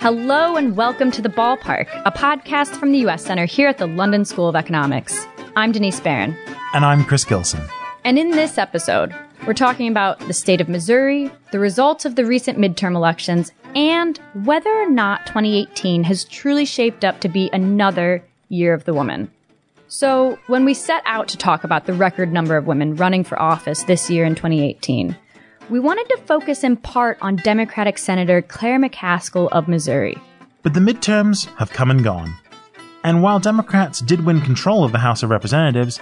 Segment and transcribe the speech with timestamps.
[0.00, 3.88] Hello and welcome to The Ballpark, a podcast from the US Center here at the
[3.88, 5.26] London School of Economics.
[5.56, 6.36] I'm Denise Barron.
[6.72, 7.60] And I'm Chris Gilson.
[8.04, 9.12] And in this episode,
[9.44, 14.18] we're talking about the state of Missouri, the results of the recent midterm elections, and
[14.44, 19.28] whether or not 2018 has truly shaped up to be another year of the woman.
[19.88, 23.40] So, when we set out to talk about the record number of women running for
[23.42, 25.16] office this year in 2018,
[25.70, 30.16] we wanted to focus in part on Democratic Senator Claire McCaskill of Missouri.
[30.62, 32.34] But the midterms have come and gone.
[33.04, 36.00] And while Democrats did win control of the House of Representatives,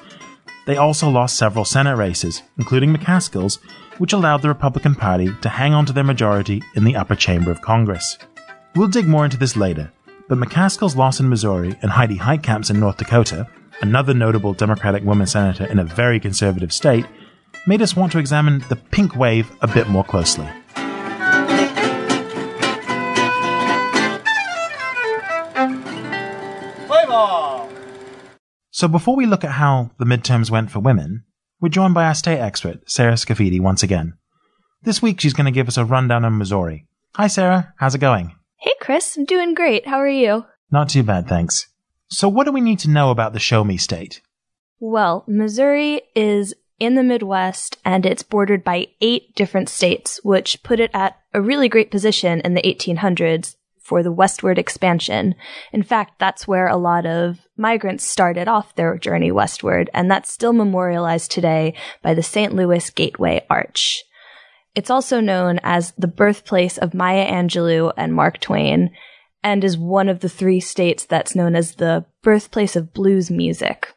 [0.66, 3.58] they also lost several Senate races, including McCaskill's,
[3.98, 7.50] which allowed the Republican Party to hang on to their majority in the upper chamber
[7.50, 8.18] of Congress.
[8.74, 9.92] We'll dig more into this later,
[10.28, 13.46] but McCaskill's loss in Missouri and Heidi Heitkamp's in North Dakota
[13.80, 17.06] another notable Democratic woman senator in a very conservative state,
[17.66, 20.48] made us want to examine the pink wave a bit more closely.
[28.70, 31.24] So before we look at how the midterms went for women,
[31.60, 34.18] we're joined by our state expert, Sarah Scafidi, once again.
[34.82, 36.86] This week she's going to give us a rundown on Missouri.
[37.14, 38.36] Hi Sarah, how's it going?
[38.58, 39.88] Hey Chris, I'm doing great.
[39.88, 40.44] How are you?
[40.70, 41.68] Not too bad, thanks.
[42.08, 44.20] So, what do we need to know about the Show Me State?
[44.78, 50.80] Well, Missouri is in the Midwest and it's bordered by eight different states, which put
[50.80, 55.34] it at a really great position in the 1800s for the westward expansion.
[55.72, 60.30] In fact, that's where a lot of migrants started off their journey westward, and that's
[60.30, 62.52] still memorialized today by the St.
[62.52, 64.02] Louis Gateway Arch.
[64.74, 68.90] It's also known as the birthplace of Maya Angelou and Mark Twain,
[69.42, 73.95] and is one of the three states that's known as the birthplace of blues music.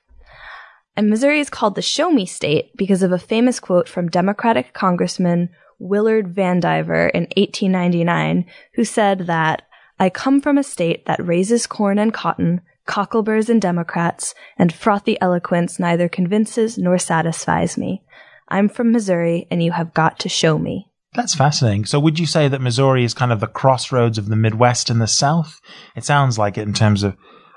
[0.99, 4.73] And Missouri is called the Show Me State because of a famous quote from Democratic
[4.73, 5.47] Congressman
[5.79, 9.61] Willard Vandiver in 1899, who said that
[9.97, 15.15] I come from a state that raises corn and cotton, cockleburs and Democrats, and frothy
[15.21, 18.03] eloquence neither convinces nor satisfies me.
[18.49, 20.89] I'm from Missouri, and you have got to show me.
[21.13, 21.85] That's fascinating.
[21.85, 24.99] So, would you say that Missouri is kind of the crossroads of the Midwest and
[24.99, 25.61] the South?
[25.95, 27.15] It sounds like it in terms of,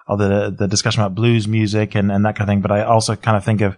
[0.09, 2.61] of the the discussion about blues music and, and that kind of thing.
[2.61, 3.77] But I also kind of think of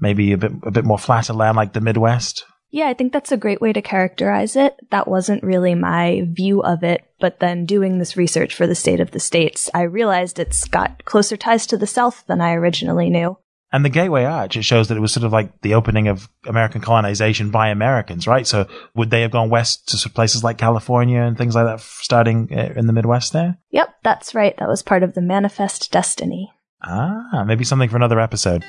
[0.00, 2.44] maybe a bit a bit more flatter land like the Midwest.
[2.70, 4.74] Yeah, I think that's a great way to characterize it.
[4.90, 9.00] That wasn't really my view of it, but then doing this research for the state
[9.00, 13.08] of the states, I realized it's got closer ties to the South than I originally
[13.08, 13.38] knew.
[13.72, 16.28] And the Gateway Arch, it shows that it was sort of like the opening of
[16.46, 18.46] American colonization by Americans, right?
[18.46, 22.48] So would they have gone west to places like California and things like that starting
[22.52, 23.58] uh, in the Midwest there?
[23.70, 24.56] Yep, that's right.
[24.58, 26.52] That was part of the Manifest Destiny.
[26.82, 28.64] Ah, maybe something for another episode.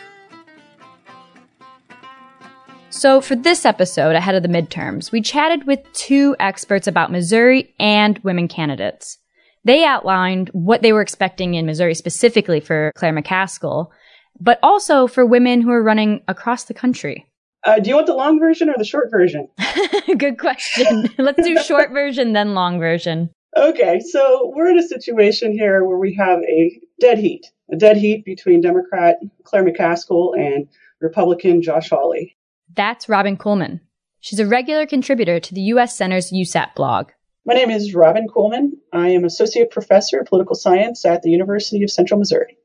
[2.90, 7.75] So, for this episode, ahead of the midterms, we chatted with two experts about Missouri
[7.79, 9.19] and women candidates.
[9.64, 13.90] They outlined what they were expecting in Missouri specifically for Claire McCaskill
[14.39, 17.25] but also for women who are running across the country.
[17.63, 19.47] Uh, do you want the long version or the short version?
[20.17, 21.09] Good question.
[21.17, 23.29] Let's do short version, then long version.
[23.57, 27.97] Okay, so we're in a situation here where we have a dead heat, a dead
[27.97, 30.67] heat between Democrat Claire McCaskill and
[31.01, 32.37] Republican Josh Hawley.
[32.75, 33.79] That's Robin Kuhlman.
[34.19, 35.97] She's a regular contributor to the U.S.
[35.97, 37.09] Center's USApp blog.
[37.45, 38.71] My name is Robin Kuhlman.
[38.91, 42.57] I am Associate Professor of Political Science at the University of Central Missouri.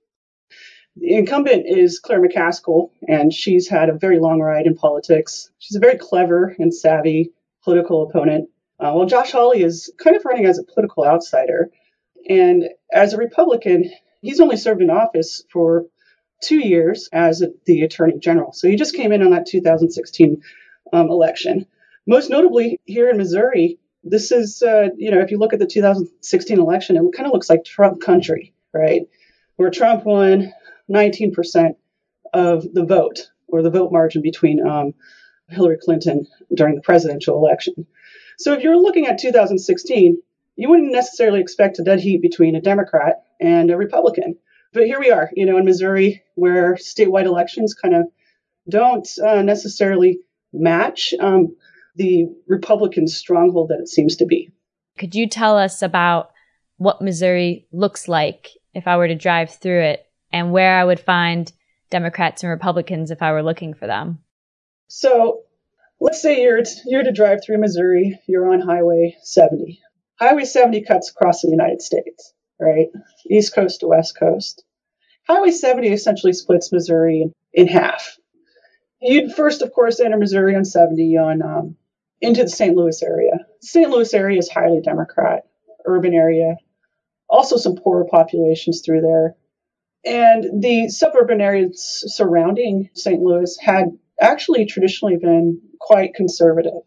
[0.96, 5.50] The incumbent is Claire McCaskill, and she's had a very long ride in politics.
[5.58, 7.32] She's a very clever and savvy
[7.64, 8.50] political opponent.
[8.78, 11.70] Uh, well, Josh Hawley is kind of running as a political outsider.
[12.28, 15.86] And as a Republican, he's only served in office for
[16.42, 18.52] two years as the Attorney General.
[18.52, 20.42] So he just came in on that 2016
[20.92, 21.66] um, election.
[22.06, 25.66] Most notably, here in Missouri, this is, uh, you know, if you look at the
[25.66, 29.02] 2016 election, it kind of looks like Trump country, right?
[29.56, 30.52] Where Trump won
[30.90, 31.74] 19%
[32.32, 34.94] of the vote or the vote margin between um,
[35.48, 37.86] Hillary Clinton during the presidential election.
[38.38, 40.20] So if you're looking at 2016,
[40.56, 44.36] you wouldn't necessarily expect a dead heat between a Democrat and a Republican.
[44.72, 48.06] But here we are, you know, in Missouri, where statewide elections kind of
[48.68, 50.20] don't uh, necessarily
[50.52, 51.56] match um,
[51.96, 54.50] the Republican stronghold that it seems to be.
[54.98, 56.30] Could you tell us about
[56.76, 61.00] what Missouri looks like if I were to drive through it and where I would
[61.00, 61.50] find
[61.90, 64.18] Democrats and Republicans if I were looking for them.
[64.88, 65.42] So
[66.00, 69.80] let's say you're you're to drive through Missouri, you're on Highway 70.
[70.18, 72.88] Highway 70 cuts across the United States, right?
[73.28, 74.64] East Coast to West Coast.
[75.28, 78.16] Highway 70 essentially splits Missouri in, half.
[79.00, 81.76] You'd first, of course, enter Missouri on 70 on um,
[82.20, 82.76] into the St.
[82.76, 83.46] Louis area.
[83.60, 83.90] St.
[83.90, 85.46] Louis area is highly Democrat,
[85.86, 86.56] urban area,
[87.28, 89.34] also some poorer populations through there.
[90.04, 93.20] And the suburban areas surrounding St.
[93.20, 93.86] Louis had
[94.20, 96.82] actually traditionally been quite conservative.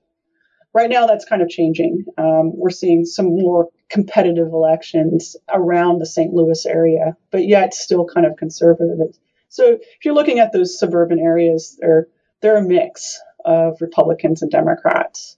[0.73, 2.03] Right now, that's kind of changing.
[2.17, 6.33] Um, we're seeing some more competitive elections around the St.
[6.33, 9.17] Louis area, but yet still kind of conservative.
[9.47, 12.07] So if you're looking at those suburban areas, they're
[12.41, 15.38] they're a mix of Republicans and Democrats.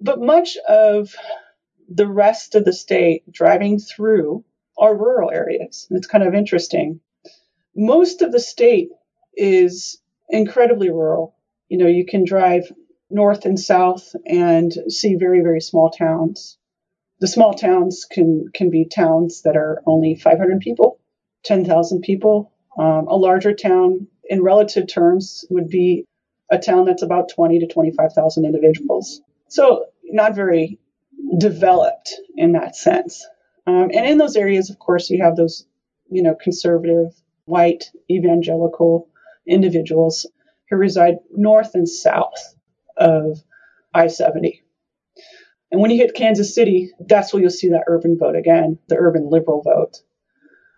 [0.00, 1.14] But much of
[1.88, 4.44] the rest of the state driving through
[4.80, 5.86] are rural areas.
[5.90, 7.00] It's kind of interesting.
[7.76, 8.88] Most of the state
[9.36, 11.36] is incredibly rural.
[11.68, 12.72] You know, you can drive
[13.10, 16.56] north and south and see very, very small towns.
[17.20, 20.98] The small towns can, can be towns that are only 500 people,
[21.44, 22.52] 10,000 people.
[22.78, 26.06] Um, a larger town, in relative terms, would be
[26.50, 29.20] a town that's about 20 to 25,000 individuals.
[29.48, 30.78] So, not very
[31.38, 33.26] developed in that sense.
[33.70, 35.64] Um, and in those areas, of course, you have those,
[36.10, 37.14] you know, conservative,
[37.44, 39.08] white, evangelical
[39.46, 40.26] individuals
[40.68, 42.56] who reside north and south
[42.96, 43.38] of
[43.94, 44.62] I 70.
[45.70, 48.96] And when you hit Kansas City, that's where you'll see that urban vote again, the
[48.96, 50.02] urban liberal vote.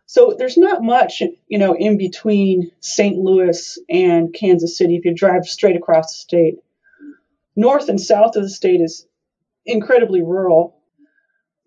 [0.04, 3.16] So there's not much, you know, in between St.
[3.16, 6.56] Louis and Kansas City if you drive straight across the state.
[7.56, 9.06] North and south of the state is
[9.64, 10.81] incredibly rural.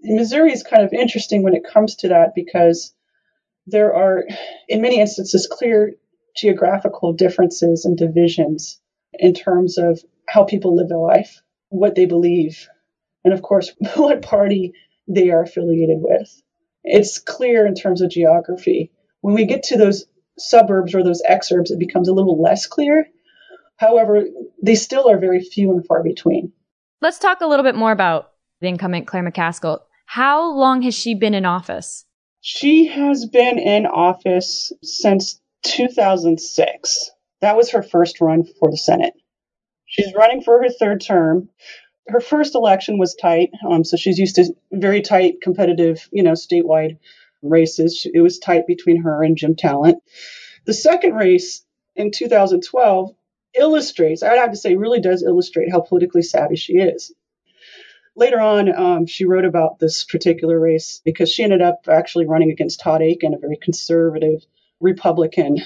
[0.06, 2.94] Missouri is kind of interesting when it comes to that because
[3.68, 4.24] there are,
[4.68, 5.94] in many instances, clear
[6.36, 8.80] geographical differences and divisions
[9.14, 12.68] in terms of how people live their life, what they believe,
[13.24, 14.74] and of course, what party
[15.08, 16.42] they are affiliated with.
[16.84, 18.92] It's clear in terms of geography.
[19.22, 20.06] When we get to those
[20.38, 23.08] suburbs or those exurbs, it becomes a little less clear.
[23.78, 24.26] However,
[24.62, 26.54] they still are very few and far between.
[27.02, 28.32] Let's talk a little bit more about
[28.62, 29.82] the incumbent Claire McCaskill.
[30.06, 32.06] How long has she been in office?
[32.42, 37.12] She has been in office since 2006.
[37.42, 39.14] That was her first run for the Senate.
[39.86, 41.50] She's running for her third term.
[42.08, 46.34] Her first election was tight, um, so she's used to very tight, competitive, you know,
[46.34, 47.00] statewide
[47.42, 48.06] races.
[48.12, 50.04] It was tight between her and Jim Talent.
[50.66, 51.66] The second race
[51.96, 53.16] in 2012
[53.58, 57.14] illustrates, I'd have to say, really does illustrate how politically savvy she is.
[58.16, 62.52] Later on, um, she wrote about this particular race because she ended up actually running
[62.52, 64.46] against Todd Akin, a very conservative
[64.80, 65.58] Republican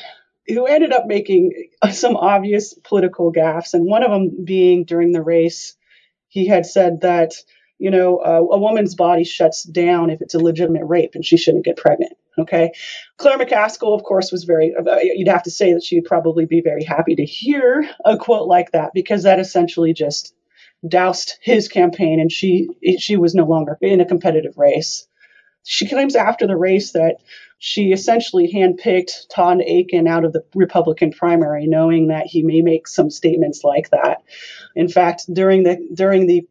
[0.47, 3.73] who ended up making some obvious political gaffes.
[3.73, 5.75] And one of them being during the race,
[6.27, 7.33] he had said that,
[7.77, 11.37] you know, uh, a woman's body shuts down if it's a legitimate rape and she
[11.37, 12.13] shouldn't get pregnant.
[12.39, 12.71] Okay.
[13.17, 16.61] Claire McCaskill, of course, was very, uh, you'd have to say that she'd probably be
[16.61, 20.33] very happy to hear a quote like that because that essentially just
[20.87, 25.07] doused his campaign and she, she was no longer in a competitive race.
[25.65, 27.17] She claims after the race that
[27.59, 32.87] she essentially handpicked Todd Akin out of the Republican primary, knowing that he may make
[32.87, 34.23] some statements like that.
[34.75, 36.47] In fact, during the during the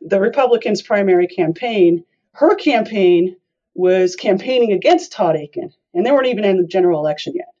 [0.00, 3.36] the Republicans' primary campaign, her campaign
[3.74, 7.54] was campaigning against Todd Akin, and they weren't even in the general election yet.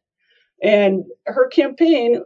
[0.60, 2.24] And her campaign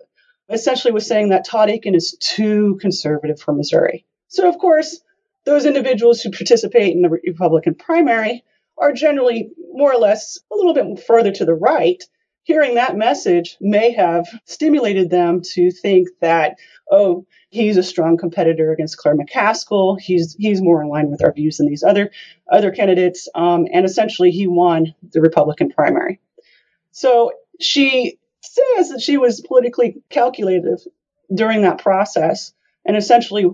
[0.52, 4.04] essentially was saying that Todd Akin is too conservative for Missouri.
[4.28, 5.00] So, of course,
[5.44, 8.44] those individuals who participate in the Republican primary
[8.78, 12.02] are generally more or less a little bit further to the right,
[12.44, 16.56] hearing that message may have stimulated them to think that,
[16.90, 20.00] oh, he's a strong competitor against Claire McCaskill.
[20.00, 22.11] He's he's more in line with our views than these other
[22.50, 26.21] other candidates, um, and essentially he won the Republican primary.
[26.90, 30.80] So she says that she was politically calculative
[31.32, 32.52] during that process,
[32.84, 33.46] and essentially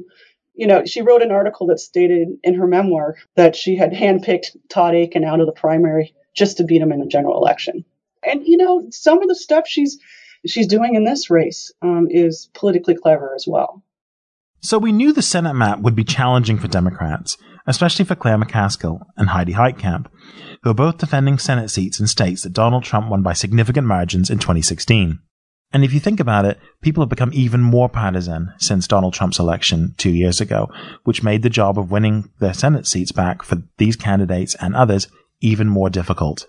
[0.58, 4.56] you know, she wrote an article that stated in her memoir that she had handpicked
[4.68, 7.84] Todd Akin out of the primary just to beat him in the general election.
[8.26, 9.98] And you know, some of the stuff she's
[10.44, 13.84] she's doing in this race um, is politically clever as well.
[14.60, 17.38] So we knew the Senate map would be challenging for Democrats,
[17.68, 20.06] especially for Claire McCaskill and Heidi Heitkamp,
[20.62, 24.30] who are both defending Senate seats in states that Donald Trump won by significant margins
[24.30, 25.20] in 2016.
[25.70, 29.38] And if you think about it, people have become even more partisan since Donald Trump's
[29.38, 30.70] election two years ago,
[31.04, 35.08] which made the job of winning their Senate seats back for these candidates and others
[35.40, 36.46] even more difficult.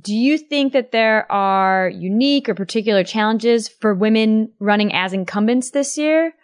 [0.00, 5.70] Do you think that there are unique or particular challenges for women running as incumbents
[5.70, 6.34] this year?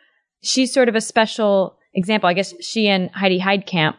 [0.43, 2.29] She's sort of a special example.
[2.29, 3.97] I guess she and Heidi Heitkamp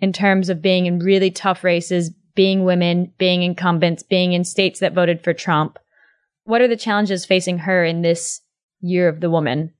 [0.00, 4.80] in terms of being in really tough races, being women, being incumbents, being in states
[4.80, 5.78] that voted for Trump.
[6.44, 8.40] What are the challenges facing her in this
[8.80, 9.72] year of the woman?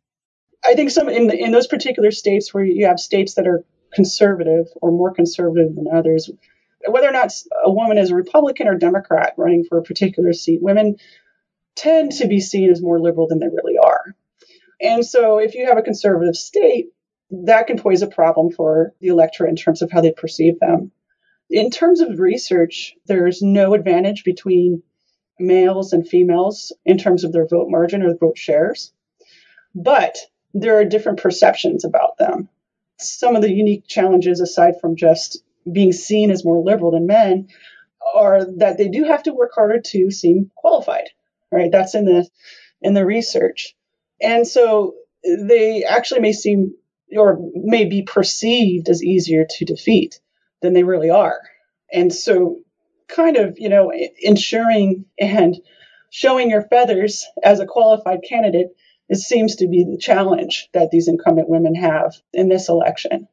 [0.65, 4.67] I think some in in those particular states where you have states that are conservative
[4.81, 6.31] or more conservative than others,
[6.87, 7.33] whether or not
[7.65, 10.97] a woman is a Republican or Democrat running for a particular seat, women
[11.75, 14.15] tend to be seen as more liberal than they really are.
[14.81, 16.87] And so if you have a conservative state,
[17.33, 20.93] that can pose a problem for the electorate in terms of how they perceive them.
[21.51, 24.83] In terms of research, there's no advantage between
[25.39, 28.93] males and females in terms of their vote margin or vote shares,
[29.75, 30.19] but
[30.55, 32.49] there are different perceptions about them.
[32.99, 37.49] Some of the unique challenges, aside from just being seen as more liberal than men,
[38.15, 41.09] are that they do have to work harder to seem qualified.
[41.51, 41.73] Right?
[41.73, 42.29] That's in the
[42.83, 43.75] in the research.
[44.21, 46.75] And so they actually may seem
[47.17, 50.21] or may be perceived as easier to defeat
[50.61, 51.41] than they really are.
[51.93, 52.61] And so,
[53.09, 55.57] kind of, you know, ensuring and
[56.11, 58.69] showing your feathers as a qualified candidate,
[59.09, 63.29] it seems to be the challenge that these incumbent women have in this election.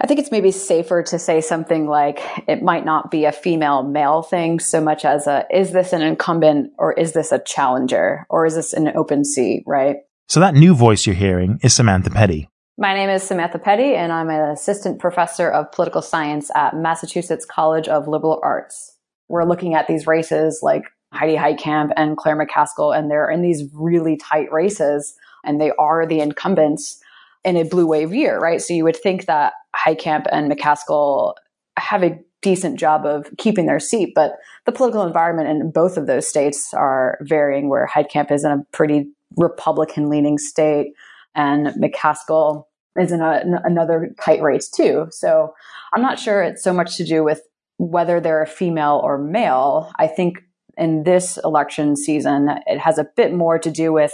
[0.00, 3.84] I think it's maybe safer to say something like it might not be a female
[3.84, 8.26] male thing so much as a is this an incumbent or is this a challenger
[8.28, 9.98] or is this an open seat, right?
[10.28, 12.48] So that new voice you're hearing is Samantha Petty.
[12.82, 17.46] My name is Samantha Petty, and I'm an assistant professor of political science at Massachusetts
[17.46, 18.96] College of Liberal Arts.
[19.28, 23.62] We're looking at these races like Heidi Heitkamp and Claire McCaskill, and they're in these
[23.72, 27.00] really tight races, and they are the incumbents
[27.44, 28.60] in a blue wave year, right?
[28.60, 31.34] So you would think that Heitkamp and McCaskill
[31.76, 36.08] have a decent job of keeping their seat, but the political environment in both of
[36.08, 40.94] those states are varying, where Heitkamp is in a pretty Republican leaning state
[41.36, 42.64] and McCaskill
[42.98, 45.06] is in uh, a, another tight race too.
[45.10, 45.54] So
[45.94, 47.40] I'm not sure it's so much to do with
[47.78, 49.90] whether they're a female or male.
[49.98, 50.38] I think
[50.76, 54.12] in this election season, it has a bit more to do with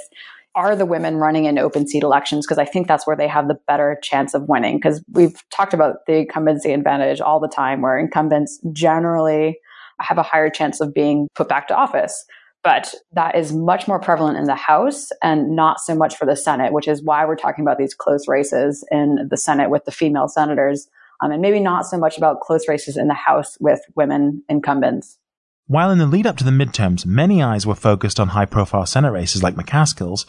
[0.54, 2.44] are the women running in open seat elections?
[2.44, 4.78] Because I think that's where they have the better chance of winning.
[4.78, 9.58] Because we've talked about the incumbency advantage all the time, where incumbents generally
[10.00, 12.25] have a higher chance of being put back to office.
[12.65, 16.37] But that is much more prevalent in the House and not so much for the
[16.37, 19.93] Senate, which is why we're talking about these close races in the Senate with the
[19.93, 20.88] female senators,
[21.23, 25.19] um, and maybe not so much about close races in the House with women incumbents.
[25.67, 28.87] While in the lead up to the midterms, many eyes were focused on high profile
[28.87, 30.27] Senate races like McCaskill's,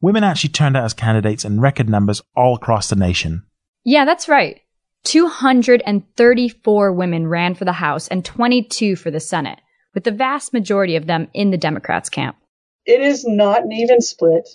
[0.00, 3.44] women actually turned out as candidates in record numbers all across the nation.
[3.84, 4.60] Yeah, that's right.
[5.04, 9.60] 234 women ran for the House and 22 for the Senate
[9.94, 12.36] with the vast majority of them in the Democrats' camp.
[12.86, 14.48] It is not an even split.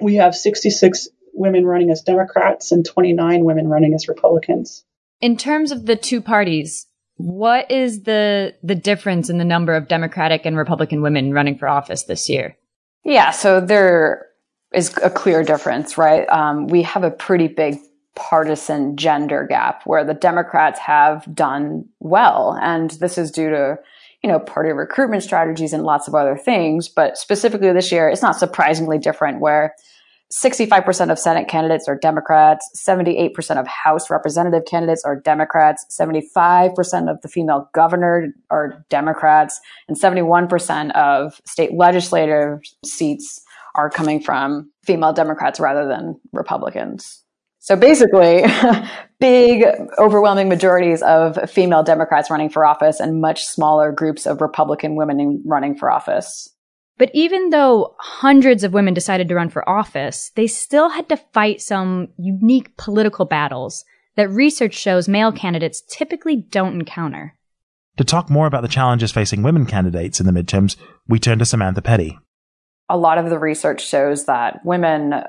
[0.00, 4.84] We have 66 women running as Democrats and 29 women running as Republicans.
[5.20, 9.88] In terms of the two parties, what is the the difference in the number of
[9.88, 12.56] Democratic and Republican women running for office this year?
[13.04, 14.26] Yeah, so there
[14.72, 16.28] is a clear difference, right?
[16.28, 17.78] Um, we have a pretty big
[18.14, 23.78] partisan gender gap where the Democrats have done well, and this is due to
[24.22, 26.88] you know, party recruitment strategies and lots of other things.
[26.88, 29.74] But specifically this year, it's not surprisingly different where
[30.32, 37.20] 65% of Senate candidates are Democrats, 78% of House representative candidates are Democrats, 75% of
[37.22, 39.58] the female governor are Democrats,
[39.88, 43.42] and 71% of state legislative seats
[43.74, 47.24] are coming from female Democrats rather than Republicans.
[47.58, 48.44] So basically,
[49.20, 49.64] big,
[49.98, 55.42] overwhelming majorities of female Democrats running for office and much smaller groups of Republican women
[55.44, 56.48] running for office.
[56.98, 61.16] But even though hundreds of women decided to run for office, they still had to
[61.16, 63.84] fight some unique political battles
[64.16, 67.34] that research shows male candidates typically don't encounter.
[67.98, 71.44] To talk more about the challenges facing women candidates in the midterms, we turn to
[71.44, 72.18] Samantha Petty.
[72.88, 75.22] A lot of the research shows that women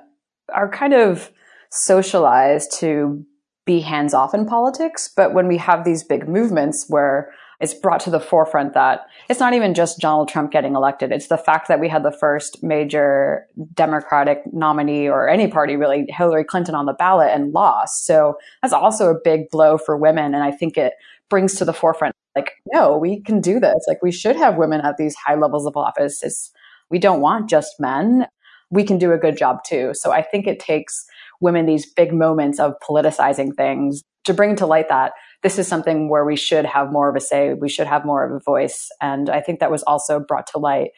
[0.54, 1.32] are kind of
[1.70, 3.26] socialized to
[3.66, 5.10] be hands off in politics.
[5.16, 9.40] But when we have these big movements where it's brought to the forefront that it's
[9.40, 11.12] not even just Donald Trump getting elected.
[11.12, 16.06] It's the fact that we had the first major Democratic nominee or any party really,
[16.10, 18.06] Hillary Clinton on the ballot and lost.
[18.06, 20.34] So that's also a big blow for women.
[20.34, 20.94] And I think it
[21.30, 23.86] brings to the forefront, like, no, we can do this.
[23.88, 26.24] Like we should have women at these high levels of office.
[26.24, 26.52] It's,
[26.90, 28.28] we don't want just men.
[28.72, 29.92] We can do a good job too.
[29.94, 31.06] So I think it takes
[31.40, 36.10] women these big moments of politicizing things to bring to light that this is something
[36.10, 38.90] where we should have more of a say, we should have more of a voice.
[39.02, 40.90] And I think that was also brought to light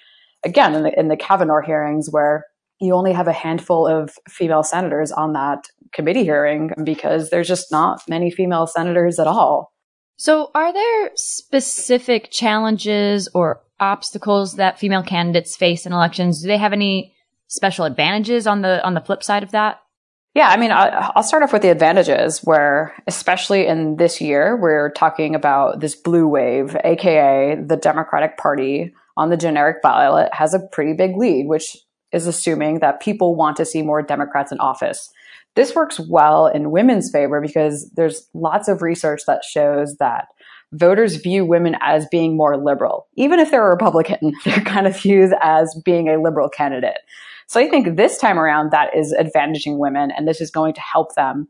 [0.44, 2.46] again in the, in the Kavanaugh hearings where
[2.80, 7.72] you only have a handful of female senators on that committee hearing because there's just
[7.72, 9.72] not many female senators at all.
[10.18, 16.42] So, are there specific challenges or obstacles that female candidates face in elections?
[16.42, 17.16] Do they have any
[17.48, 19.80] special advantages on the on the flip side of that?
[20.34, 24.92] Yeah, I mean, I'll start off with the advantages where, especially in this year, we're
[24.92, 30.60] talking about this blue wave, aka the Democratic Party on the generic ballot has a
[30.72, 31.76] pretty big lead, which
[32.14, 35.12] is assuming that people want to see more Democrats in office.
[35.56, 40.28] This works well in women's favor because there's lots of research that shows that
[40.72, 43.08] voters view women as being more liberal.
[43.16, 47.00] Even if they're a Republican, they're kind of viewed as being a liberal candidate.
[47.52, 50.80] So I think this time around that is advantaging women and this is going to
[50.80, 51.50] help them.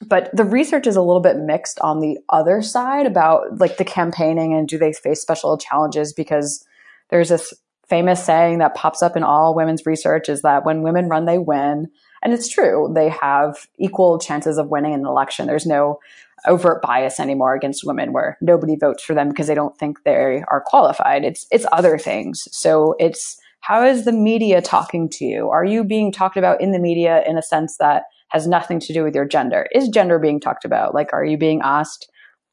[0.00, 3.84] But the research is a little bit mixed on the other side about like the
[3.84, 6.64] campaigning and do they face special challenges because
[7.10, 7.52] there's this
[7.86, 11.36] famous saying that pops up in all women's research is that when women run, they
[11.36, 11.90] win.
[12.22, 12.90] And it's true.
[12.94, 15.46] They have equal chances of winning an election.
[15.46, 15.98] There's no
[16.46, 20.42] overt bias anymore against women where nobody votes for them because they don't think they
[20.48, 21.22] are qualified.
[21.22, 22.48] It's it's other things.
[22.50, 25.48] So it's how is the media talking to you?
[25.48, 28.92] Are you being talked about in the media in a sense that has nothing to
[28.92, 29.66] do with your gender?
[29.74, 30.94] Is gender being talked about?
[30.94, 32.10] Like, are you being asked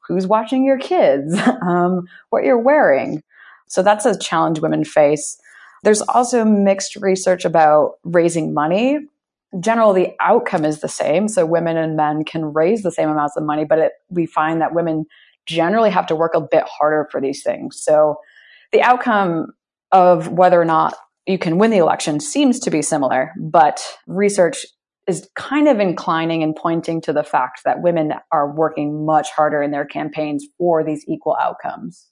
[0.07, 1.37] who's watching your kids,
[1.67, 3.21] um, what you're wearing?
[3.67, 5.37] So that's a challenge women face.
[5.83, 8.99] There's also mixed research about raising money
[9.59, 13.35] general the outcome is the same so women and men can raise the same amounts
[13.35, 15.05] of money but it, we find that women
[15.45, 18.15] generally have to work a bit harder for these things so
[18.71, 19.47] the outcome
[19.91, 20.95] of whether or not
[21.27, 24.65] you can win the election seems to be similar but research
[25.07, 29.61] is kind of inclining and pointing to the fact that women are working much harder
[29.61, 32.07] in their campaigns for these equal outcomes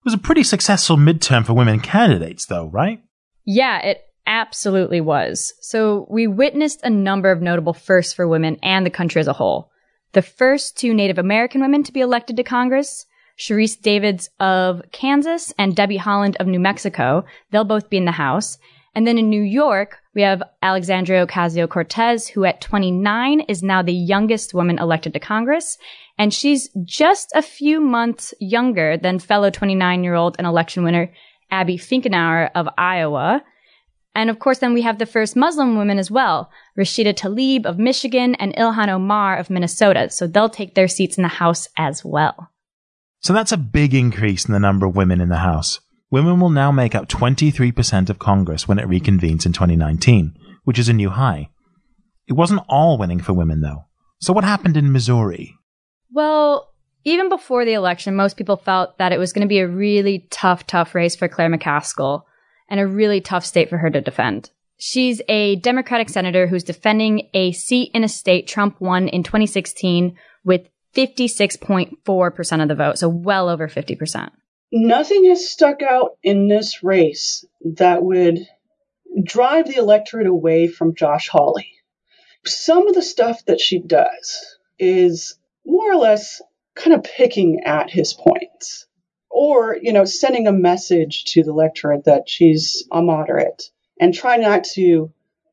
[0.00, 3.02] it was a pretty successful midterm for women candidates though right
[3.44, 5.52] yeah it absolutely was.
[5.60, 9.32] So we witnessed a number of notable firsts for women and the country as a
[9.32, 9.70] whole.
[10.12, 13.06] The first two Native American women to be elected to Congress,
[13.40, 17.24] Sharice Davids of Kansas and Debbie Haaland of New Mexico.
[17.50, 18.58] They'll both be in the House.
[18.94, 23.80] And then in New York, we have Alexandria Ocasio Cortez, who at 29 is now
[23.80, 25.78] the youngest woman elected to Congress.
[26.18, 31.10] And she's just a few months younger than fellow 29 year old and election winner
[31.50, 33.42] Abby Finkenauer of Iowa.
[34.14, 37.78] And of course, then we have the first Muslim women as well, Rashida Tlaib of
[37.78, 40.10] Michigan and Ilhan Omar of Minnesota.
[40.10, 42.50] So they'll take their seats in the House as well.
[43.20, 45.80] So that's a big increase in the number of women in the House.
[46.10, 50.88] Women will now make up 23% of Congress when it reconvenes in 2019, which is
[50.88, 51.50] a new high.
[52.26, 53.84] It wasn't all winning for women, though.
[54.20, 55.54] So what happened in Missouri?
[56.12, 56.70] Well,
[57.04, 60.26] even before the election, most people felt that it was going to be a really
[60.30, 62.22] tough, tough race for Claire McCaskill
[62.68, 64.50] and a really tough state for her to defend.
[64.78, 70.16] She's a Democratic senator who's defending a seat in a state Trump won in 2016
[70.42, 74.30] with 56.4% of the vote, so well over 50%.
[74.72, 77.44] Nothing has stuck out in this race
[77.76, 78.46] that would
[79.22, 81.72] drive the electorate away from Josh Hawley.
[82.44, 86.40] Some of the stuff that she does is more or less
[86.74, 88.86] kind of picking at his points
[89.30, 94.36] or you know sending a message to the electorate that she's a moderate and try
[94.36, 95.12] not to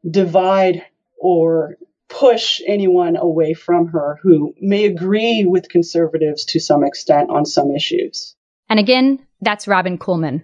[0.10, 0.84] divide
[1.20, 1.78] or
[2.10, 7.72] push anyone away from her who may agree with conservatives to some extent on some
[7.72, 8.36] issues.
[8.70, 10.42] And again, that's Robin Kuhlman.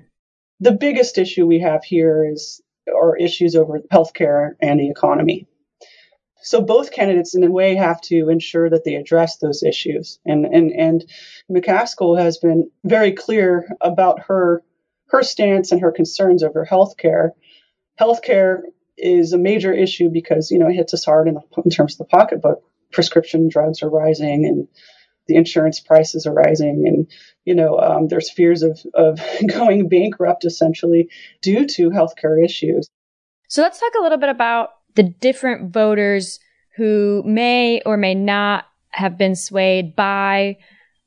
[0.60, 2.62] The biggest issue we have here is
[2.94, 5.48] are issues over healthcare and the economy.
[6.42, 10.20] So both candidates, in a way, have to ensure that they address those issues.
[10.26, 11.06] And and and
[11.50, 14.62] McCaskill has been very clear about her
[15.08, 17.30] her stance and her concerns over healthcare.
[18.00, 18.64] Healthcare
[18.98, 21.94] is a major issue because you know it hits us hard in, the, in terms
[21.94, 22.64] of the pocketbook.
[22.92, 24.68] Prescription drugs are rising, and
[25.28, 27.08] the insurance prices are rising, and
[27.46, 31.10] you know um, there's fears of of going bankrupt essentially
[31.42, 32.88] due to healthcare issues.
[33.48, 36.40] So let's talk a little bit about the different voters
[36.76, 40.58] who may or may not have been swayed by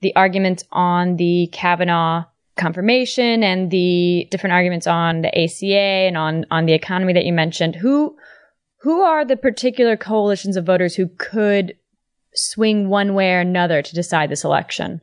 [0.01, 2.25] the arguments on the Kavanaugh
[2.57, 7.33] confirmation and the different arguments on the ACA and on, on the economy that you
[7.33, 7.77] mentioned.
[7.77, 8.17] Who,
[8.79, 11.77] who are the particular coalitions of voters who could
[12.35, 15.01] swing one way or another to decide this election?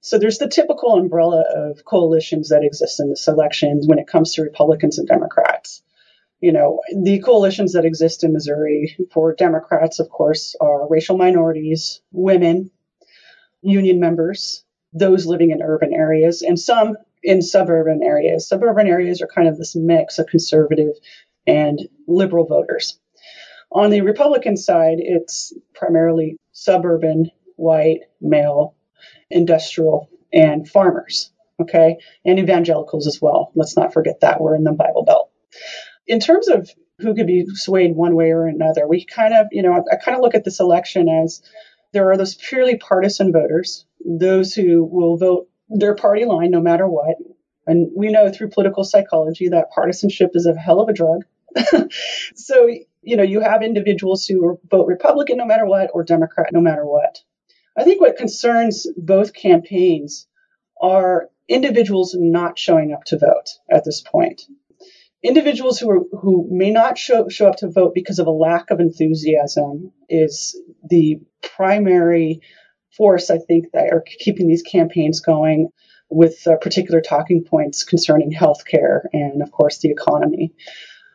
[0.00, 4.34] So there's the typical umbrella of coalitions that exist in this election when it comes
[4.34, 5.82] to Republicans and Democrats
[6.40, 12.00] you know, the coalitions that exist in Missouri for Democrats, of course, are racial minorities,
[12.12, 12.70] women,
[13.62, 14.64] union members,
[14.98, 18.48] those living in urban areas, and some in suburban areas.
[18.48, 20.94] Suburban areas are kind of this mix of conservative
[21.46, 22.98] and liberal voters.
[23.72, 28.74] On the Republican side, it's primarily suburban, white, male,
[29.30, 31.30] industrial, and farmers,
[31.60, 33.50] okay, and evangelicals as well.
[33.54, 35.30] Let's not forget that we're in the Bible Belt
[36.06, 38.86] in terms of who could be swayed one way or another.
[38.86, 41.42] We kind of, you know, I kind of look at this election as
[41.92, 46.86] there are those purely partisan voters, those who will vote their party line no matter
[46.86, 47.16] what.
[47.66, 51.24] And we know through political psychology that partisanship is a hell of a drug.
[52.34, 52.68] so,
[53.02, 56.84] you know, you have individuals who vote Republican no matter what or Democrat no matter
[56.84, 57.20] what.
[57.76, 60.26] I think what concerns both campaigns
[60.80, 64.42] are individuals not showing up to vote at this point.
[65.26, 68.70] Individuals who are, who may not show, show up to vote because of a lack
[68.70, 70.56] of enthusiasm is
[70.88, 71.18] the
[71.56, 72.42] primary
[72.96, 75.70] force, I think, that are keeping these campaigns going
[76.08, 80.52] with uh, particular talking points concerning healthcare and, of course, the economy.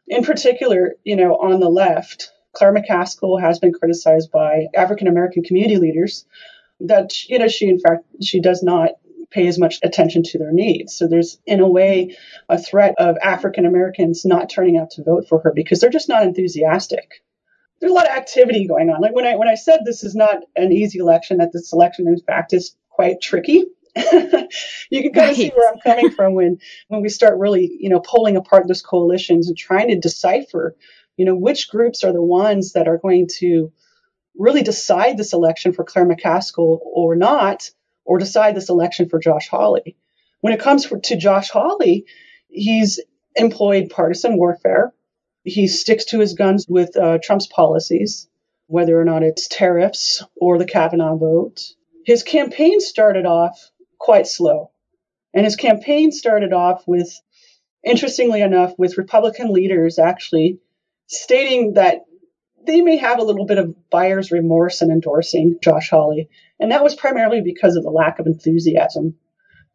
[0.07, 5.43] In particular, you know, on the left, Claire McCaskill has been criticized by African American
[5.43, 6.25] community leaders
[6.81, 8.89] that, you know, she, in fact, she does not
[9.31, 10.95] pay as much attention to their needs.
[10.95, 12.17] So there's, in a way,
[12.49, 16.09] a threat of African Americans not turning out to vote for her because they're just
[16.09, 17.23] not enthusiastic.
[17.79, 19.01] There's a lot of activity going on.
[19.01, 22.07] Like when I when I said this is not an easy election, that this election
[22.07, 23.65] in fact is quite tricky.
[23.95, 25.31] you can kind right.
[25.31, 28.67] of see where I'm coming from when when we start really, you know, pulling apart
[28.67, 30.75] those coalitions and trying to decipher,
[31.17, 33.71] you know, which groups are the ones that are going to
[34.37, 37.69] really decide this election for Claire McCaskill or not,
[38.11, 39.95] or decide this election for Josh Hawley.
[40.41, 42.07] When it comes for, to Josh Hawley,
[42.49, 42.99] he's
[43.37, 44.93] employed partisan warfare.
[45.45, 48.27] He sticks to his guns with uh, Trump's policies,
[48.67, 51.61] whether or not it's tariffs or the Kavanaugh vote.
[52.05, 53.57] His campaign started off
[53.97, 54.71] quite slow.
[55.33, 57.17] And his campaign started off with,
[57.81, 60.59] interestingly enough, with Republican leaders actually
[61.07, 62.01] stating that
[62.65, 66.29] they may have a little bit of buyer's remorse in endorsing Josh Hawley.
[66.59, 69.15] And that was primarily because of the lack of enthusiasm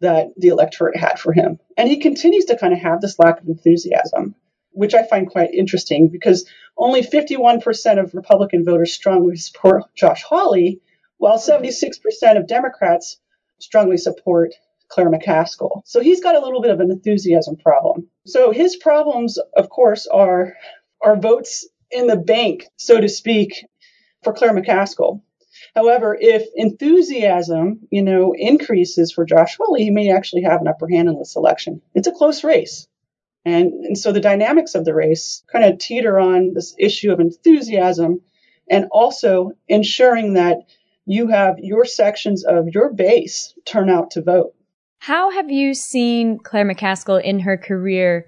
[0.01, 1.59] that the electorate had for him.
[1.77, 4.35] And he continues to kind of have this lack of enthusiasm,
[4.71, 10.81] which I find quite interesting because only 51% of Republican voters strongly support Josh Hawley,
[11.17, 11.93] while 76%
[12.37, 13.19] of Democrats
[13.59, 14.53] strongly support
[14.89, 15.81] Claire McCaskill.
[15.87, 18.09] So he's got a little bit of an enthusiasm problem.
[18.27, 20.55] So his problems, of course, are
[21.03, 23.65] are votes in the bank, so to speak,
[24.23, 25.21] for Claire McCaskill.
[25.75, 30.89] However, if enthusiasm, you know, increases for Josh Hawley, he may actually have an upper
[30.89, 31.83] hand in this election.
[31.95, 32.89] It's a close race.
[33.45, 37.21] And, and so the dynamics of the race kind of teeter on this issue of
[37.21, 38.21] enthusiasm
[38.69, 40.59] and also ensuring that
[41.05, 44.55] you have your sections of your base turn out to vote.
[44.99, 48.27] How have you seen Claire McCaskill in her career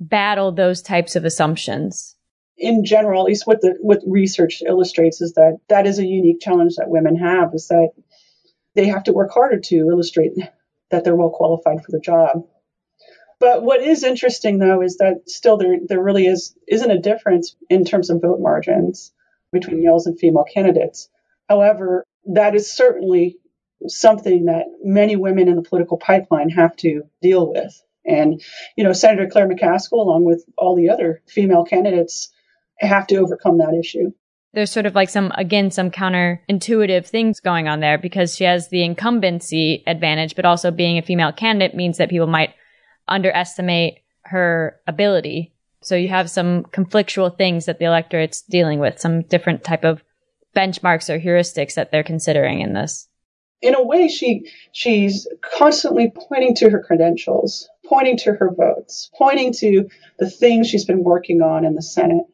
[0.00, 2.16] battle those types of assumptions?
[2.58, 6.40] In general, at least what the what research illustrates is that that is a unique
[6.40, 7.90] challenge that women have is that
[8.74, 10.32] they have to work harder to illustrate
[10.90, 12.46] that they're well qualified for the job.
[13.40, 17.54] But what is interesting though is that still there there really is isn't a difference
[17.70, 19.12] in terms of vote margins
[19.52, 21.08] between males and female candidates.
[21.48, 23.38] However, that is certainly
[23.86, 27.80] something that many women in the political pipeline have to deal with.
[28.04, 28.42] And,
[28.76, 32.30] you know, Senator Claire McCaskill, along with all the other female candidates,
[32.86, 34.12] have to overcome that issue.
[34.54, 38.68] There's sort of like some, again, some counterintuitive things going on there because she has
[38.68, 42.54] the incumbency advantage, but also being a female candidate means that people might
[43.06, 45.52] underestimate her ability.
[45.82, 50.02] So you have some conflictual things that the electorate's dealing with, some different type of
[50.56, 53.06] benchmarks or heuristics that they're considering in this.
[53.60, 59.52] In a way, she she's constantly pointing to her credentials, pointing to her votes, pointing
[59.54, 59.88] to
[60.18, 62.24] the things she's been working on in the Senate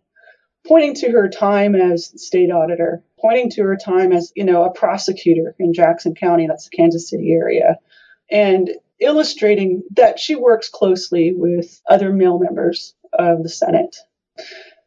[0.66, 4.72] pointing to her time as state auditor, pointing to her time as, you know, a
[4.72, 7.78] prosecutor in Jackson County, that's the Kansas City area,
[8.30, 13.96] and illustrating that she works closely with other male members of the Senate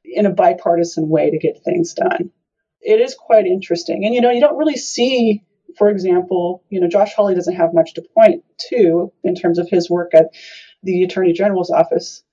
[0.04, 2.32] in a bipartisan way to get things done.
[2.82, 4.06] It is quite interesting.
[4.06, 5.44] And, you know, you don't really see,
[5.78, 9.70] for example, you know, Josh Hawley doesn't have much to point to in terms of
[9.70, 10.28] his work at
[10.84, 12.24] the Attorney General's office,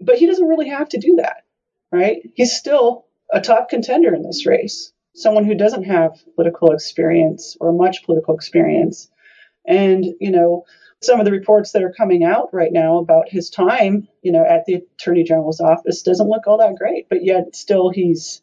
[0.00, 1.44] but he doesn't really have to do that
[1.90, 2.18] right?
[2.34, 7.72] He's still a top contender in this race, someone who doesn't have political experience or
[7.72, 9.10] much political experience.
[9.66, 10.64] And, you know,
[11.00, 14.44] some of the reports that are coming out right now about his time, you know,
[14.44, 18.42] at the attorney general's office doesn't look all that great, but yet still he's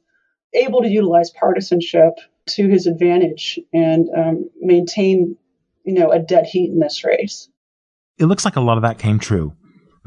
[0.53, 2.13] able to utilize partisanship
[2.47, 5.35] to his advantage and um, maintain,
[5.83, 7.49] you know, a dead heat in this race.
[8.17, 9.53] It looks like a lot of that came true.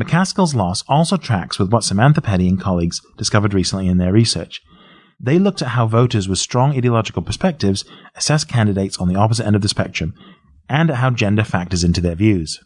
[0.01, 4.63] McCaskill's loss also tracks with what Samantha Petty and colleagues discovered recently in their research.
[5.21, 7.85] They looked at how voters with strong ideological perspectives
[8.15, 10.15] assess candidates on the opposite end of the spectrum
[10.69, 12.61] and at how gender factors into their views.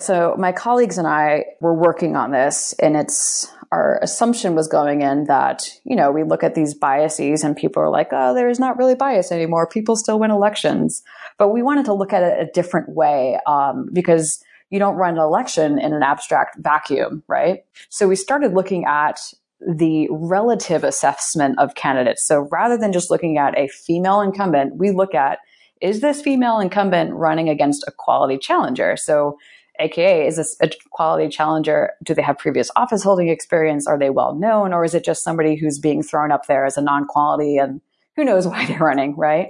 [0.00, 5.02] So, my colleagues and I were working on this, and it's our assumption was going
[5.02, 8.60] in that, you know, we look at these biases and people are like, oh, there's
[8.60, 9.68] not really bias anymore.
[9.68, 11.02] People still win elections.
[11.38, 15.14] But we wanted to look at it a different way um, because you don't run
[15.14, 17.60] an election in an abstract vacuum, right?
[17.90, 19.20] So we started looking at
[19.60, 22.26] the relative assessment of candidates.
[22.26, 25.38] So rather than just looking at a female incumbent, we look at
[25.80, 28.96] is this female incumbent running against a quality challenger?
[28.96, 29.36] So
[29.80, 34.10] aka is this a quality challenger do they have previous office holding experience are they
[34.10, 37.56] well known or is it just somebody who's being thrown up there as a non-quality
[37.56, 37.80] and
[38.16, 39.48] who knows why they're running right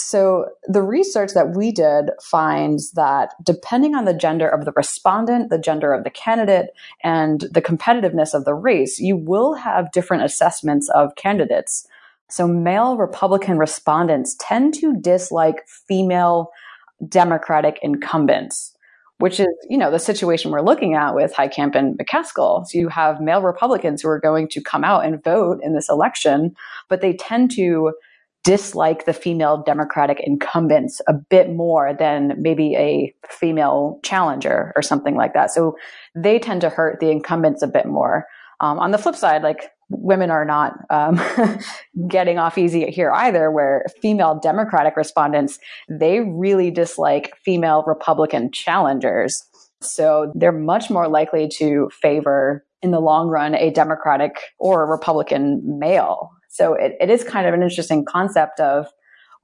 [0.00, 5.50] so the research that we did finds that depending on the gender of the respondent
[5.50, 6.70] the gender of the candidate
[7.02, 11.86] and the competitiveness of the race you will have different assessments of candidates
[12.28, 16.50] so male republican respondents tend to dislike female
[17.08, 18.74] democratic incumbents
[19.18, 22.64] which is, you know, the situation we're looking at with Heitkamp and McCaskill.
[22.66, 25.88] So you have male Republicans who are going to come out and vote in this
[25.88, 26.54] election,
[26.88, 27.94] but they tend to
[28.48, 35.16] dislike the female Democratic incumbents a bit more than maybe a female challenger or something
[35.16, 35.50] like that.
[35.50, 35.76] So
[36.14, 38.24] they tend to hurt the incumbents a bit more.
[38.60, 41.20] Um, on the flip side, like women are not um,
[42.08, 45.58] getting off easy here either, where female Democratic respondents,
[45.90, 49.44] they really dislike female Republican challengers.
[49.82, 54.86] So they're much more likely to favor, in the long run, a Democratic or a
[54.86, 56.30] Republican male.
[56.58, 58.88] So it, it is kind of an interesting concept of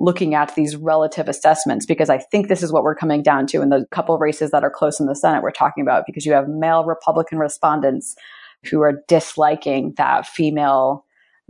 [0.00, 3.62] looking at these relative assessments because I think this is what we're coming down to
[3.62, 6.32] in the couple races that are close in the Senate we're talking about because you
[6.32, 8.16] have male Republican respondents
[8.64, 11.04] who are disliking that female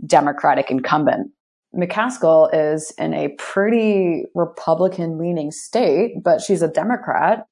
[0.05, 1.31] Democratic incumbent.
[1.75, 7.47] McCaskill is in a pretty Republican leaning state, but she's a Democrat.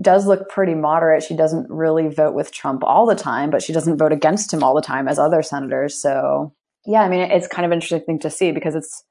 [0.00, 1.22] Does look pretty moderate.
[1.22, 4.62] She doesn't really vote with Trump all the time, but she doesn't vote against him
[4.62, 6.00] all the time as other senators.
[6.00, 6.52] So,
[6.88, 9.04] yeah, I mean, it's kind of interesting thing to see because it's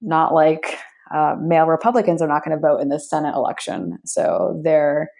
[0.00, 0.78] not like
[1.14, 3.98] uh, male Republicans are not going to vote in this Senate election.
[4.04, 5.10] So their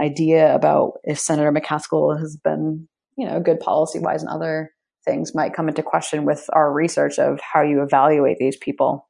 [0.00, 4.72] idea about if Senator McCaskill has been you know, good policy wise and other
[5.04, 9.08] things might come into question with our research of how you evaluate these people.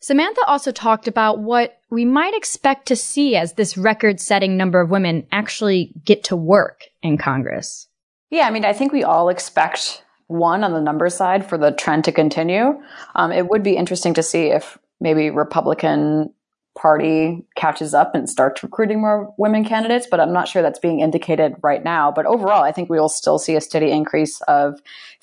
[0.00, 4.80] Samantha also talked about what we might expect to see as this record setting number
[4.80, 7.88] of women actually get to work in Congress.
[8.30, 11.72] Yeah, I mean, I think we all expect one on the number side for the
[11.72, 12.80] trend to continue.
[13.14, 16.32] Um, it would be interesting to see if maybe Republican
[16.76, 21.00] party catches up and starts recruiting more women candidates, but I'm not sure that's being
[21.00, 22.10] indicated right now.
[22.10, 24.80] But overall, I think we will still see a steady increase of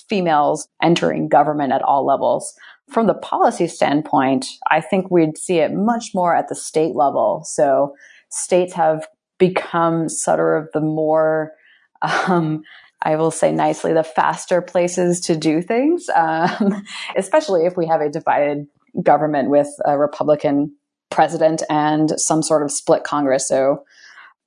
[0.07, 2.53] females entering government at all levels.
[2.89, 7.43] From the policy standpoint, I think we'd see it much more at the state level.
[7.45, 7.95] So
[8.29, 11.53] states have become sort of the more,
[12.01, 12.63] um,
[13.01, 16.83] I will say nicely, the faster places to do things, um,
[17.17, 18.67] especially if we have a divided
[19.01, 20.75] government with a Republican
[21.09, 23.47] president and some sort of split Congress.
[23.47, 23.83] So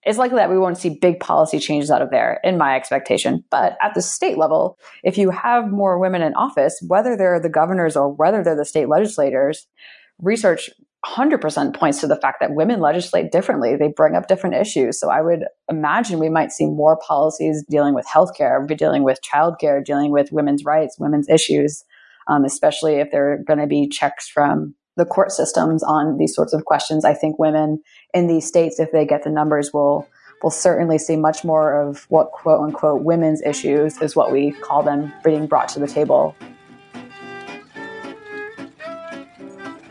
[0.04, 3.44] it's likely that we won't see big policy changes out of there, in my expectation.
[3.50, 7.48] But at the state level, if you have more women in office, whether they're the
[7.48, 9.66] governors or whether they're the state legislators,
[10.20, 10.70] research
[11.04, 13.76] 100% points to the fact that women legislate differently.
[13.76, 14.98] They bring up different issues.
[14.98, 19.84] So I would imagine we might see more policies dealing with healthcare, dealing with childcare,
[19.84, 21.84] dealing with women's rights, women's issues,
[22.28, 26.34] um, especially if there are going to be checks from the court systems on these
[26.34, 27.04] sorts of questions.
[27.04, 27.82] I think women
[28.14, 30.08] in these states, if they get the numbers, will
[30.42, 34.82] will certainly see much more of what quote unquote women's issues is what we call
[34.82, 36.36] them being brought to the table.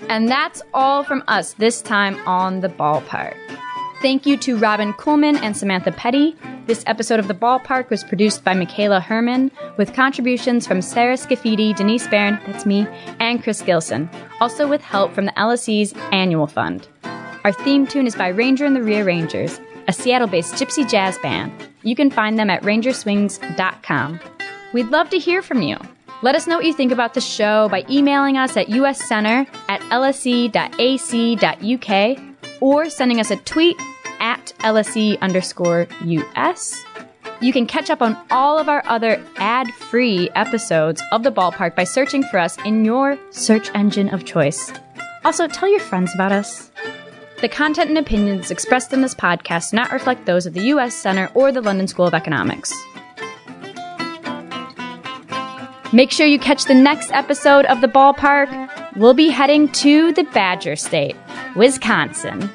[0.10, 3.36] And that's all from us this time on the ballpark.
[4.02, 6.36] Thank you to Robin Kuhlman and Samantha Petty.
[6.66, 11.76] This episode of The Ballpark was produced by Michaela Herman with contributions from Sarah Scafidi,
[11.76, 12.86] Denise Barron, that's me,
[13.20, 14.10] and Chris Gilson,
[14.42, 16.88] also with help from the LSE's Annual Fund.
[17.44, 21.52] Our theme tune is by Ranger and the Rearrangers, a Seattle based gypsy jazz band.
[21.82, 24.20] You can find them at rangerswings.com.
[24.74, 25.78] We'd love to hear from you.
[26.23, 29.81] Let us know what you think about the show by emailing us at uscenter at
[29.81, 30.57] lse.ac.uk
[32.62, 33.75] or sending us a tweet
[34.21, 36.81] at LSE underscore US.
[37.41, 41.75] You can catch up on all of our other ad free episodes of The Ballpark
[41.75, 44.71] by searching for us in your search engine of choice.
[45.25, 46.71] Also, tell your friends about us.
[47.41, 50.95] The content and opinions expressed in this podcast do not reflect those of the U.S.
[50.95, 52.73] Center or the London School of Economics.
[55.93, 58.95] Make sure you catch the next episode of The Ballpark.
[58.97, 61.15] We'll be heading to the Badger State,
[61.56, 62.49] Wisconsin.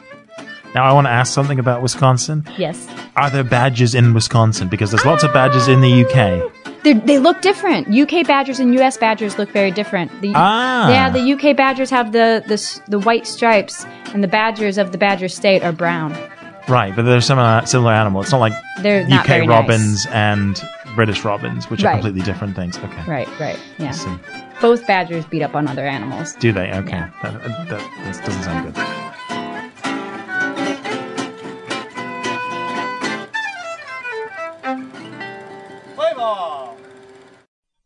[0.75, 2.45] Now, I want to ask something about Wisconsin.
[2.59, 2.87] Yes.
[3.17, 4.69] Are there badges in Wisconsin?
[4.69, 6.53] Because there's lots of badges in the UK.
[6.83, 7.89] They're, they look different.
[7.97, 10.11] UK badgers and US badgers look very different.
[10.21, 10.91] The, Ah.
[10.91, 14.99] Yeah, the UK badgers have the, the the white stripes, and the badgers of the
[14.99, 16.13] badger state are brown.
[16.69, 18.21] Right, but they're similar similar animal.
[18.23, 19.49] It's not like They're not UK nice.
[19.49, 20.63] robins and
[20.99, 22.77] British robins, which are completely different things.
[22.77, 23.05] Okay.
[23.07, 23.57] Right, right.
[23.79, 24.19] Yeah.
[24.61, 26.35] Both badgers beat up on other animals.
[26.41, 26.73] Do they?
[26.73, 26.97] Okay.
[26.97, 27.11] Yeah.
[27.23, 28.85] That, uh, that, that doesn't sound good.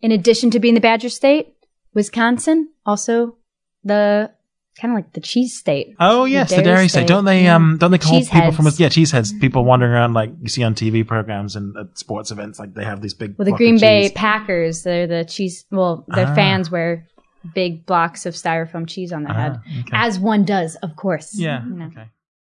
[0.01, 1.53] In addition to being the badger state,
[1.93, 3.37] Wisconsin also
[3.85, 4.31] the
[4.81, 5.95] kind of like the cheese state.
[6.01, 7.01] Oh yes, the dairy dairy state.
[7.01, 7.45] state, Don't they?
[7.45, 7.57] yeah.
[7.57, 8.79] Um, don't they call people from Cheeseheads.
[8.81, 9.41] yeah cheeseheads?
[9.41, 12.85] People wandering around like you see on TV programs and at sports events, like they
[12.85, 13.35] have these big.
[13.39, 14.11] Well, the Green Bay.
[14.15, 15.65] Packers, they're the cheese.
[15.71, 16.35] Well, their Ah.
[16.35, 17.07] fans wear
[17.55, 19.91] big blocks of styrofoam cheese on their head, Ah, okay.
[19.95, 21.37] as one does, of course.
[21.37, 21.65] Yeah.
[21.65, 21.87] You know.
[21.87, 22.05] Okay.